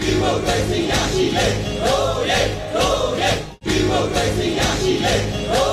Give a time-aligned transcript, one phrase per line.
[0.00, 1.46] ဒီမိုကရေစီရရှိလေ
[1.84, 2.40] ရိုးရဲ
[2.74, 3.30] ရိုးရဲ
[3.64, 5.14] ဒီမိုကရေစီရရှိလေ
[5.52, 5.71] ရိုး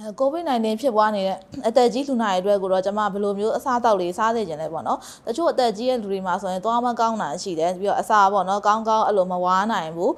[0.00, 1.36] အဲ COVID-19 ဖြစ်ပွားနေတဲ့
[1.68, 10.12] အသက်ကြီးလူနာတွေအတွက်ကိုတော့ကျွန်မဘယ်လိုမျိုးအစားအသောက်လေးစားစေချင်လဲပေါ့နော်တချို့အသက်ကြီးရဲ့လူတွေမှာဆိုရင်သွားမကောင်းတာရှိတယ်ပြီးတော့အစာပေါ့နော်ကောင်းကောင်းအဲ့လိုမဝါနိုင်ဘူး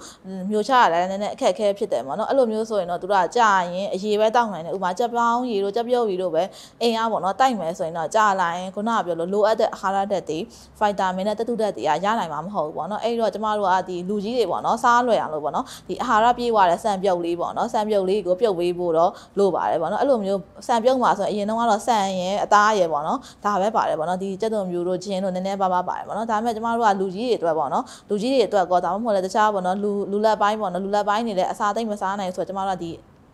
[0.51, 6.43] မျိုးချရတယ်နည်းနည်းအခက်အခဲဖြစ်တယ်ပေါ့နော်အဲ့လိုမျိုးဆိုရင်တော့သူတို့ကကြာရင်အရေးပဲတောက်နိုင်တယ်ဥပမာကြက်ပေါင်းရေတို့ကြက်ပြုတ်ရေတို့ပဲ
[6.83, 10.39] အိမ်အားပေါ့နော်တိုက်မယ်ဆိုရင်တော့ကြာလာရင်ခုနကပြောလို့လိုအပ်တဲ့အာဟာရဓာတ်တွေ
[10.79, 32.91] ဖိုက်တာမင်နဲ့တတုဓာတ်တွေကရနိုင်မှာမဟုတ်ဘူးပေါ့နော်အဲ့တော့ကျမတို့ကဒီလူကြီးတွေပေါ့နော်စားလွယ်အောင်လို့ပေါ့နော်ဒီအာဟာရပြေးသွားတဲ့ဆန်ပြုတ်လေးပေါ့နော်ဆန်ပြုတ်လေးကိုပြုတ်ပေးဖို့တော့လိုပါတယ်ပေါ့နော်အဲ့လိုမျိုးဆန်ပြုတ်မှာဆိုရင်အရင်တော့ကတော့ဆန်ရင်အသားရယ်ပေါ့နော်ဒါပဲပါတယ်ပေါ့နော်ဒီကြက်သွန်မျိုးတို့ဂျင်းတို့နည်းနည်းပါးပါးပါတယ်ပေါ့နော်ဒါပေမဲ့ကျမတို့ကလူကြီးတွေအတွက်ပေါ့နော်လူကြီးတွေအတွက်ကောဒါမှမဟုတ်လည်းတခြားပေါ့နော်လူလူလက်ပိုင်းပေါ့နော်လူလက်ပိုင်းနေလည်းအစာသိမ့်မစားနိုင်ဆိုတော့ကျမတို့ကဒီ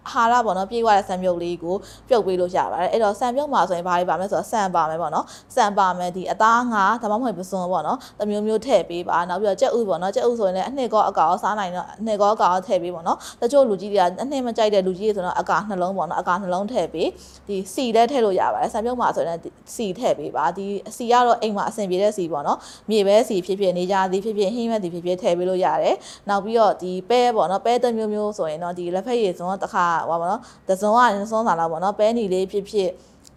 [0.09, 1.77] အာဟာရပေါ့နော်ပြေးသွားတဲ့ဆန်ပြုတ်လေးကို
[2.09, 17.09] ပြုတ်ပေးလို့ရပါတယ်အဲ့တော့ဆန်ပြုတ်မှာဆိုရင်ဘာတွေပါမလဲဆိုတော့ဆန်ပါမယ်ပေါ့နော်ဆန်ပါမယ်ဒီအသားငါဒါမှမဟုတ်ပစွန်ပေါ့နော်တမျိုးမျိုးထည့်ပေးပါနောက်ပြီးတော့ကြက်ဥပေါ့နော်ကြက်ဥဆိုရင်လည်းအနှစ်ကောအကောင်စားနိုင်တော့အနှစ်ကောအကောင်ထည့်ပေးပေါ့နော်တချို့လူကြီးတွေကအနှစ်မကြိုက်တဲ့လူကြီးတွေဆိုတော့အကောင်နှလုံးပေါ့နော်အကောင်နှလုံးထည့်ပေး
[17.49, 19.39] ဒီစီလည်းထည့်လို့ရပါတယ်ဆန်ပြုတ်မှာဆိုရင်
[19.75, 22.59] စီထည့်ပေးပါဒီစီကတော့အိမ်မှာအဆင်ပြေတဲ့စီပေါ့နော်
[22.91, 25.97] မြေပဲစီဖြစ်ဖြစ်နေကြသည်ဖြစ်ဖြစ်ဟင်းမဲ့သည်ဖြစ်ဖြစ်ထည့်ပေးလို့ရတယ်
[26.29, 32.91] နောက်ပြီးတော့ဒီပဲပေါ့နော်ပဲတစ်မျိုးမျိုးဆိုရင်တော့ဒီလက်ဖက်ရည်စုံကတစ်ခါဟောပါနော်တစုံကစုံစာလာပေါ့နော်ပဲနီလေးဖြစ်ဖြစ်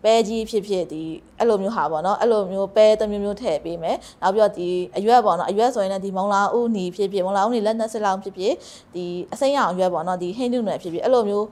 [0.04, 1.04] ပဲကြီးဖြစ်ဖြစ်ဒီ
[1.40, 8.54] အဲ့လိုမျိုးဟာပေါ့နော်အဲ့လိုမျိုးပဲတစ်မျိုးမျိုးထည့်ပေးမယ်နောက်ပြီးတော့ဒီအရွက်ပေါ့နော်အရွက်ဆိုရင်လည်းဒီမုံလာဥနီဖြစ်ဖြစ်မုံလာဥနီလက်နဲ့စစ်လောင်ဖြစ်ဖြစ်
[8.96, 11.46] ဒီအစိမ်းရောင်အရွက်ပေါ့နော်ဒီဟိန်းနုနယ်ဖြစ်ဖြစ်အဲ့လိုမျိုး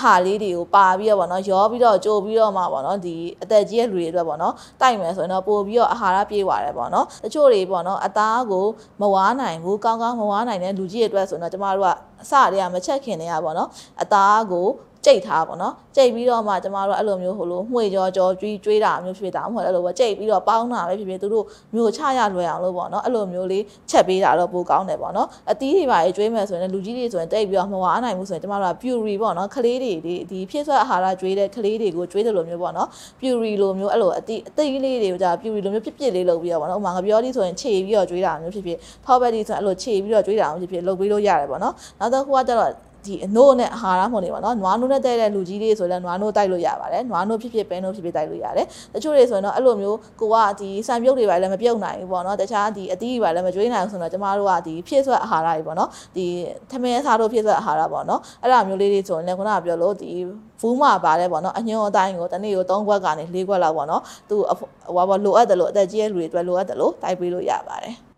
[0.00, 8.66] ဟာလေးတွေကိုပါပြီးတော့ဗောနော်ရောပြီးတော့ကြိုပြီးတော့မှဗောနော်ဒီအသက်ကြီးရဲ့လူတွေအတွက်ဗောနော်တိုက်မယ်ဆိုရင်တော့ပို့ပြီးတော့အာဟာရပြေးသွားတယ်ဗောနော်တချို့တွေဗောနော်အသားကို
[9.00, 11.90] မဝါနိုင်ဘူးကောင်းကောင်းမဝါနိုင်တဲ့လူကြီးတွေအတွက်ဆိုရင်တော့ကျမတို့က
[12.22, 13.68] အစတည်းကမချက်ခင်နေရဗောနော်
[14.02, 14.68] အသားကို
[15.06, 32.88] ကြိတ်ထားပါတော့ကြိတ်ပြီးတော့မှကျမတို့အဲ့လိုမျိုးဟိုလိုမှွေကြောကြောကျွေးကျွေးတာမျိုးဖြစ်တာမဟုတ်အဲ့လိုပဲကြိတ်ပြီးတော့ပေါင်းတာပဲဖြစ်ဖြစ်သူတို့မျိုးချရလွယ်အောင်လို့ပေါ့နော်အဲ့လိုမျိုးလေးချက်ပေးတာတော့ပိုကောင်းတယ်ပေါ့နော်အသီးတွေပါရေးကျွေးမယ်ဆိုရင်လူကြီးတွေဆိုရင်တိတ်ပြီးတော့မဝါနိုင်ဘူးဆိုရင်ကျမတို့က puree ပေါ့နော်ကလေးတွေဒီဒီဖြစ်ဆွဲအာဟာရကျွေးတဲ့ကလေးတွေကိုကျွေးတယ်လို့မျိုးပေါ့နော်
[33.20, 56.26] puree လိုမျိုးအဲ့လိုအသီးအသိလေးတွေကိုじゃ puree လိုမျိုးပြစ်ပြစ်လေးလုပ်ပြီးတော့ပေါ့နော်ဥပမာငပြောလေးဆိုရင်ခြေပြီးတော့ကျွေးတာမျိုးဖြစ်ဖြစ် power body ဆိုရင်အဲ့လိုခြေပြီးတော့ကျွေးတာမျိုးဖြစ်ဖြစ်လုပ်ပေးလို့ရတယ်ပေါ့နော်နောက်တော့ဟိုကကျတော့ ဒီအနိုးနဲ့အာဟာရမှုန်တွေပေါ့နော်နွားနိုးနဲ့တဲ့တဲ့လူကြီးတွေဆိုလည်းနွားနိုးတိုက်လို့ရပါတယ်နွားနိုးဖြစ်ဖြစ်ပဲနိုးဖြစ်ဖြစ်တိုက်လို့ရတယ်တချို့တွေဆိုရင်တော့အဲ့လိုမျိုးကိုကဒီစံပြုတ်တွေပါလည်းမပြုတ်နိုင်ဘူးပေါ့နော်တခြားဒီအသီးတွေပါလည်းမကျွေးနိုင်ဘူးဆိုတော့ကျမတို့ကဒီဖြည့်ဆွက်အာဟာရတွေပေါ့နော်ဒီ
[56.70, 60.10] သမင်းစားတို့ဖြည့်ဆွက်အာဟာရပေါ့နော်အဲ့ဒါမျိုးလေးတွေဆိုရင်လည်းခုနကပြောလို့ဒီ
[60.60, 64.36] ဘူးမှာပါတယ်ပေါ့နော်အညွန်အတိုင်းကိုတနေ့ကို3ခွက်ကနေ4ခွက်လောက်ပေါ့နော်သူ
[64.94, 68.11] ဟိုပါလိုအပ်တယ်လို့အသက်ကြီးရဲ့လူတွေအတွက်လိုအပ်တယ်လို့တိုက်ပေးလို့ရပါတယ်